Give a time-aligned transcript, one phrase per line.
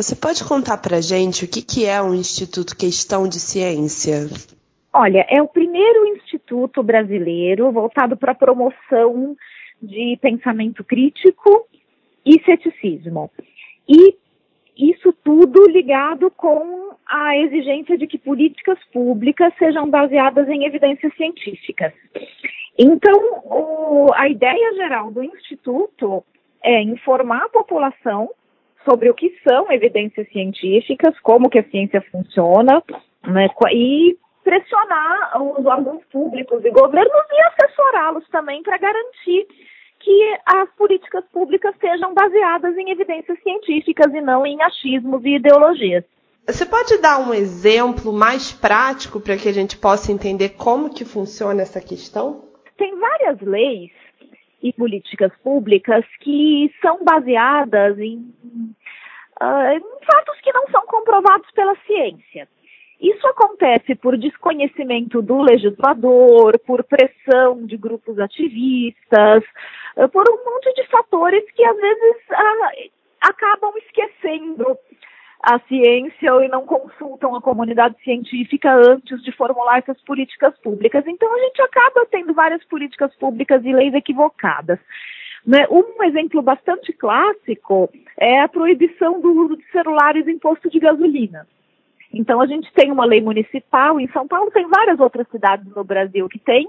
[0.00, 4.30] Você pode contar para gente o que, que é o Instituto Questão de Ciência?
[4.90, 9.36] Olha, é o primeiro instituto brasileiro voltado para a promoção
[9.82, 11.68] de pensamento crítico
[12.24, 13.30] e ceticismo.
[13.86, 14.16] E
[14.74, 21.92] isso tudo ligado com a exigência de que políticas públicas sejam baseadas em evidências científicas.
[22.78, 26.24] Então, o, a ideia geral do Instituto
[26.64, 28.30] é informar a população
[28.84, 32.82] sobre o que são evidências científicas, como que a ciência funciona,
[33.26, 39.46] né, e pressionar os órgãos públicos e governos e assessorá-los também para garantir
[40.00, 46.04] que as políticas públicas sejam baseadas em evidências científicas e não em achismos e ideologias.
[46.46, 51.04] Você pode dar um exemplo mais prático para que a gente possa entender como que
[51.04, 52.48] funciona essa questão?
[52.78, 53.92] Tem várias leis
[54.62, 58.34] e políticas públicas que são baseadas em,
[59.42, 62.48] uh, fatos que não são comprovados pela ciência.
[63.00, 69.42] Isso acontece por desconhecimento do legislador, por pressão de grupos ativistas,
[69.96, 72.72] ah, por um monte de fatores que às vezes ah,
[73.22, 74.76] acabam esquecendo
[75.42, 81.02] a ciência e não consultam a comunidade científica antes de formular essas políticas públicas.
[81.06, 84.78] Então a gente acaba tendo várias políticas públicas e leis equivocadas.
[85.46, 85.66] Né?
[85.70, 91.46] Um exemplo bastante clássico é a proibição do uso de celulares em posto de gasolina.
[92.12, 95.84] Então a gente tem uma lei municipal, em São Paulo tem várias outras cidades no
[95.84, 96.68] Brasil que tem,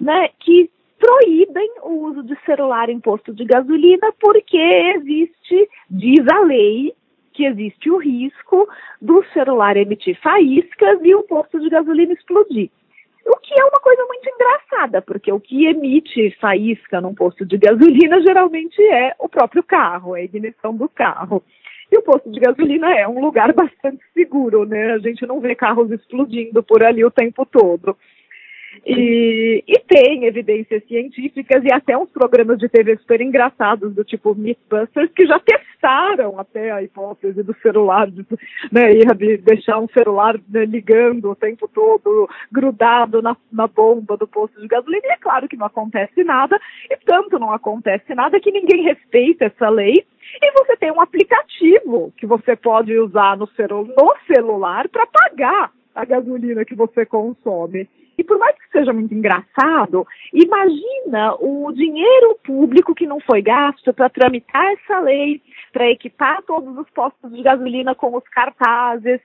[0.00, 6.40] né, que proíbem o uso de celular em posto de gasolina porque existe, diz a
[6.40, 6.92] lei,
[7.32, 8.68] que existe o risco
[9.00, 12.70] do celular emitir faíscas e o posto de gasolina explodir.
[13.30, 17.56] O que é uma coisa muito engraçada, porque o que emite faísca num posto de
[17.56, 21.40] gasolina geralmente é o próprio carro, é a ignição do carro.
[21.92, 24.94] E o posto de gasolina é um lugar bastante seguro, né?
[24.94, 27.96] A gente não vê carros explodindo por ali o tempo todo.
[28.86, 34.34] E, e, tem evidências científicas e até uns programas de TV super engraçados, do tipo
[34.34, 38.24] Mythbusters, que já testaram até a hipótese do celular, de,
[38.70, 44.26] né, de deixar um celular né, ligando o tempo todo, grudado na, na bomba do
[44.26, 45.02] posto de gasolina.
[45.04, 49.46] E é claro que não acontece nada, e tanto não acontece nada que ninguém respeita
[49.46, 50.04] essa lei.
[50.40, 55.72] E você tem um aplicativo que você pode usar no, celu no celular para pagar
[55.94, 57.88] a gasolina que você consome.
[58.18, 63.92] E por mais que seja muito engraçado, imagina o dinheiro público que não foi gasto
[63.92, 65.40] para tramitar essa lei,
[65.72, 69.20] para equipar todos os postos de gasolina com os cartazes.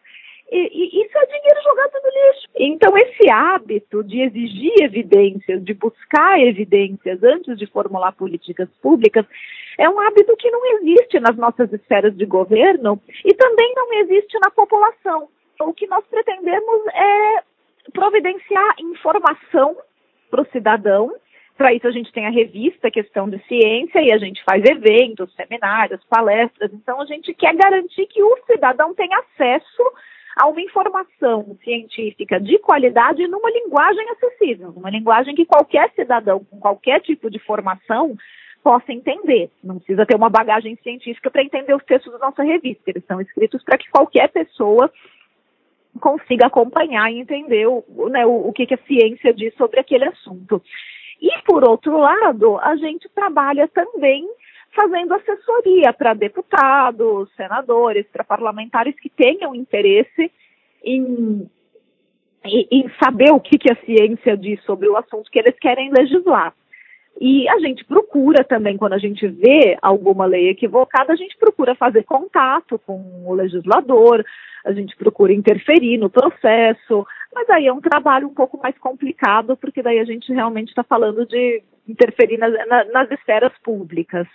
[0.52, 2.48] E, e, isso é dinheiro jogado no lixo.
[2.58, 9.26] Então, esse hábito de exigir evidências, de buscar evidências antes de formular políticas públicas,
[9.78, 14.38] é um hábito que não existe nas nossas esferas de governo e também não existe
[14.40, 15.28] na população.
[15.60, 17.44] O que nós pretendemos é
[18.06, 19.76] providenciar informação
[20.30, 21.12] para o cidadão.
[21.58, 25.34] Para isso a gente tem a revista Questão de Ciência e a gente faz eventos,
[25.34, 26.72] seminários, palestras.
[26.74, 29.84] Então a gente quer garantir que o cidadão tenha acesso
[30.38, 36.60] a uma informação científica de qualidade numa linguagem acessível, numa linguagem que qualquer cidadão com
[36.60, 38.16] qualquer tipo de formação
[38.62, 39.50] possa entender.
[39.64, 42.84] Não precisa ter uma bagagem científica para entender os textos da nossa revista.
[42.88, 44.92] Eles são escritos para que qualquer pessoa
[46.00, 50.06] consiga acompanhar e entender o, né, o, o que, que a ciência diz sobre aquele
[50.06, 50.62] assunto.
[51.22, 54.28] E, por outro lado, a gente trabalha também
[54.76, 60.32] fazendo assessoria para deputados, senadores, para parlamentares que tenham interesse
[60.84, 61.50] em,
[62.44, 65.92] em, em saber o que, que a ciência diz sobre o assunto que eles querem
[65.92, 66.54] legislar.
[67.20, 71.74] E a gente procura também, quando a gente vê alguma lei equivocada, a gente procura
[71.74, 74.24] fazer contato com o legislador,
[74.66, 79.56] a gente procura interferir no processo, mas aí é um trabalho um pouco mais complicado,
[79.56, 82.52] porque daí a gente realmente está falando de interferir nas,
[82.92, 84.28] nas esferas públicas.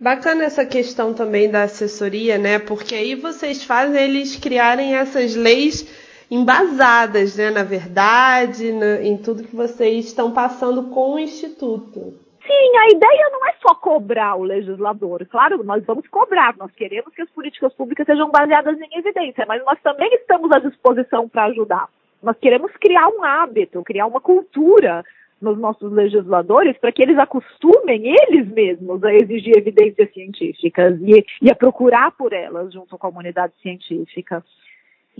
[0.00, 2.60] Bacana essa questão também da assessoria, né?
[2.60, 8.68] Porque aí vocês fazem eles criarem essas leis embasadas, né, na verdade,
[9.02, 12.14] em tudo que vocês estão passando com o Instituto.
[12.46, 15.26] Sim, a ideia não é só cobrar o legislador.
[15.26, 19.62] Claro, nós vamos cobrar, nós queremos que as políticas públicas sejam baseadas em evidência, mas
[19.64, 21.88] nós também estamos à disposição para ajudar.
[22.22, 25.04] Nós queremos criar um hábito, criar uma cultura
[25.40, 31.50] nos nossos legisladores para que eles acostumem eles mesmos a exigir evidências científicas e, e
[31.50, 34.42] a procurar por elas junto à comunidade científica.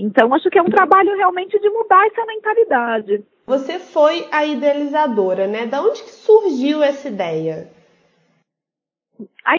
[0.01, 3.25] Então, acho que é um trabalho realmente de mudar essa mentalidade.
[3.45, 5.67] Você foi a idealizadora, né?
[5.67, 7.69] Da onde que surgiu essa ideia?
[9.45, 9.59] A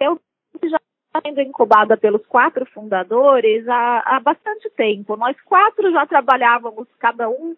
[0.00, 0.20] eu
[0.64, 0.78] já
[1.24, 5.16] sendo incubada pelos quatro fundadores há, há bastante tempo.
[5.16, 7.56] Nós quatro já trabalhávamos, cada um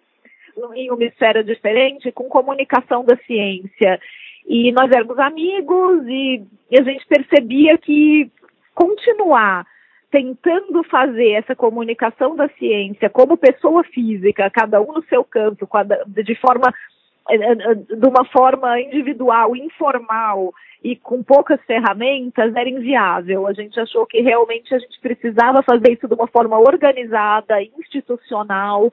[0.75, 4.00] em uma esfera diferente, com comunicação da ciência.
[4.46, 8.31] E nós éramos amigos e, e a gente percebia que
[8.75, 9.66] continuar
[10.14, 15.69] tentando fazer essa comunicação da ciência como pessoa física, cada um no seu campo,
[16.06, 16.72] de forma
[17.28, 23.49] eh, eh, de uma forma individual, informal e com poucas ferramentas era inviável.
[23.49, 28.93] A gente achou que realmente a gente precisava fazer isso de uma forma organizada, institucional,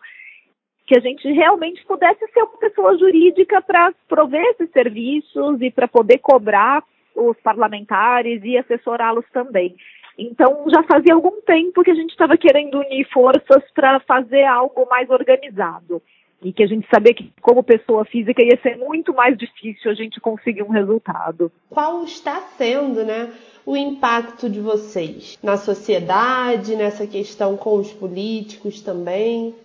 [0.88, 5.88] que a gente realmente pudesse ser uma pessoa jurídica para prover esses serviços e para
[5.88, 6.84] poder cobrar
[7.16, 9.76] os parlamentares e assessorá-los também.
[10.22, 14.88] Então, já fazia algum tempo que a gente estava querendo unir forças para fazer algo
[14.88, 16.00] mais organizado.
[16.44, 19.94] E que a gente sabia que, como pessoa física, ia ser muito mais difícil a
[19.96, 21.52] gente conseguir um resultado.
[21.70, 23.32] Qual está sendo, né,
[23.66, 29.56] o impacto de vocês na sociedade, nessa questão com os políticos também?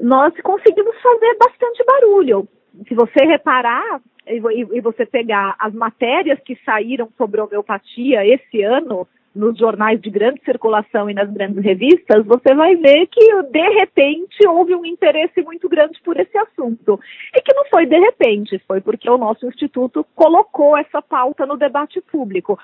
[0.00, 2.48] Nós conseguimos fazer bastante barulho.
[2.88, 9.58] Se você reparar, e você pegar as matérias que saíram sobre homeopatia esse ano, nos
[9.58, 14.74] jornais de grande circulação e nas grandes revistas, você vai ver que de repente houve
[14.74, 17.00] um interesse muito grande por esse assunto.
[17.34, 21.56] E que não foi de repente, foi porque o nosso instituto colocou essa pauta no
[21.56, 22.58] debate público.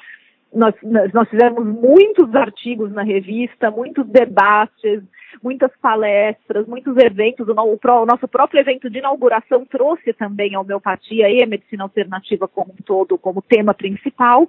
[0.53, 0.75] Nós,
[1.15, 5.03] nós fizemos muitos artigos na revista, muitos debates,
[5.43, 7.47] muitas palestras, muitos eventos.
[7.49, 12.73] O, nosso próprio evento de inauguração trouxe também a homeopatia e a medicina alternativa como
[12.73, 14.49] um todo, como tema principal.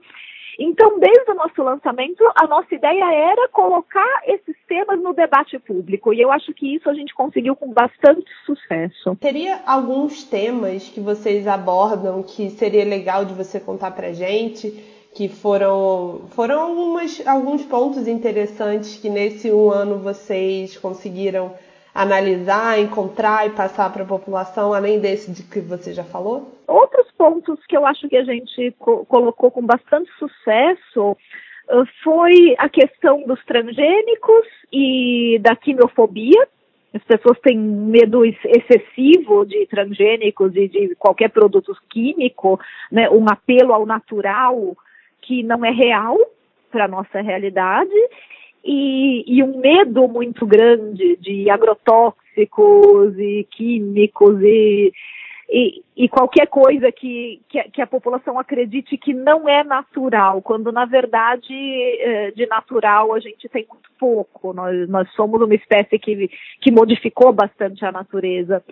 [0.63, 6.13] Então, desde o nosso lançamento, a nossa ideia era colocar esses temas no debate público,
[6.13, 9.15] e eu acho que isso a gente conseguiu com bastante sucesso.
[9.19, 14.69] Teria alguns temas que vocês abordam que seria legal de você contar pra gente?
[15.15, 21.55] Que foram, foram algumas, alguns pontos interessantes que nesse um ano vocês conseguiram
[21.93, 26.51] analisar, encontrar e passar para a população, além desse de que você já falou?
[26.67, 32.55] Outros pontos que eu acho que a gente co colocou com bastante sucesso uh, foi
[32.57, 36.47] a questão dos transgênicos e da quimiofobia.
[36.91, 42.59] As pessoas têm medo excessivo de transgênicos e de qualquer produto químico,
[42.91, 44.75] né, um apelo ao natural
[45.21, 46.17] que não é real
[46.71, 47.93] para a nossa realidade
[48.65, 54.91] e, e, um medo muito grande de agrotóxicos e químicos e,
[55.53, 60.85] e, qualquer coisa que, que, que, a população acredite que não é natural, quando na
[60.85, 64.53] verdade eh, de natural a gente tem muito pouco.
[64.53, 66.29] Nós, nós somos uma espécie que,
[66.61, 68.63] que modificou bastante a natureza.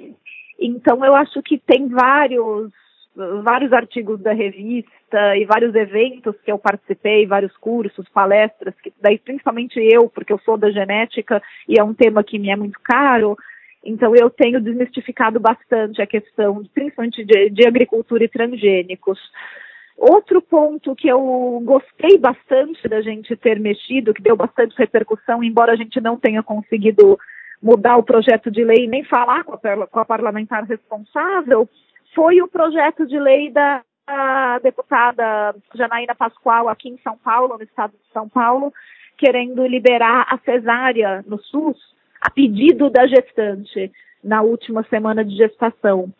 [0.57, 2.71] Então eu acho que tem vários
[3.43, 9.17] vários artigos da revista e vários eventos que eu participei, vários cursos, palestras, que daí
[9.17, 12.79] principalmente eu, porque eu sou da genética e é um tema que me é muito
[12.81, 13.35] caro,
[13.83, 19.19] então eu tenho desmistificado bastante a questão, principalmente de, de agricultura e transgênicos.
[19.97, 25.73] Outro ponto que eu gostei bastante da gente ter mexido, que deu bastante repercussão, embora
[25.73, 27.17] a gente não tenha conseguido
[27.61, 31.67] mudar o projeto de lei nem falar com a, com a parlamentar responsável,
[32.15, 33.81] foi o projeto de lei da
[34.63, 38.73] deputada Janaína Pascoal aqui em São Paulo, no estado de São Paulo,
[39.17, 41.77] querendo liberar a cesárea no SUS
[42.21, 43.91] a pedido da gestante
[44.23, 46.11] na última semana de gestação.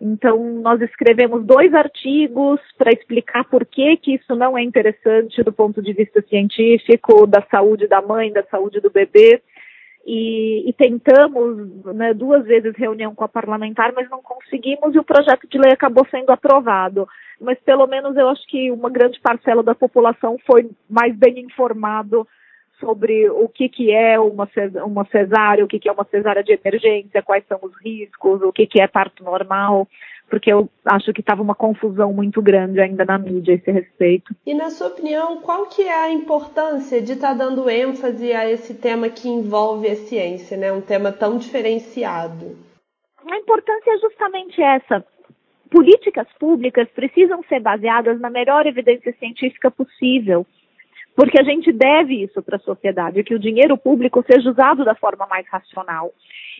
[0.00, 5.52] Então, nós escrevemos dois artigos para explicar por que, que isso não é interessante do
[5.52, 9.40] ponto de vista científico, da saúde da mãe, da saúde do bebê,
[10.04, 15.04] e, e tentamos né, duas vezes reunião com a parlamentar, mas não conseguimos e o
[15.04, 17.06] projeto de lei acabou sendo aprovado.
[17.40, 22.26] Mas pelo menos eu acho que uma grande parcela da população foi mais bem informado
[22.82, 24.48] sobre o que, que é uma,
[24.84, 28.52] uma cesárea, o que, que é uma cesárea de emergência, quais são os riscos, o
[28.52, 29.88] que, que é parto normal
[30.32, 34.34] porque eu acho que estava uma confusão muito grande ainda na mídia a esse respeito.
[34.46, 38.50] E na sua opinião, qual que é a importância de estar tá dando ênfase a
[38.50, 40.72] esse tema que envolve a ciência, né?
[40.72, 42.56] Um tema tão diferenciado.
[43.30, 45.04] A importância é justamente essa.
[45.70, 50.46] Políticas públicas precisam ser baseadas na melhor evidência científica possível
[51.14, 54.94] porque a gente deve isso para a sociedade, que o dinheiro público seja usado da
[54.94, 56.12] forma mais racional.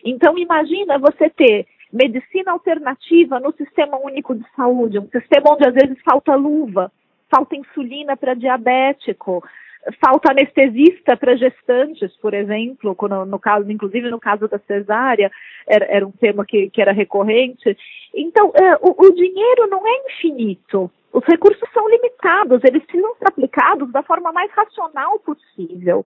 [0.05, 5.73] Então, imagina você ter medicina alternativa no sistema único de saúde, um sistema onde às
[5.73, 6.91] vezes falta luva,
[7.29, 9.43] falta insulina para diabético,
[10.03, 15.31] falta anestesista para gestantes, por exemplo, no, no, caso, inclusive no caso da cesárea,
[15.67, 17.77] era, era um tema que, que era recorrente.
[18.13, 23.27] Então, é, o, o dinheiro não é infinito os recursos são limitados, eles precisam ser
[23.27, 26.03] aplicados da forma mais racional possível.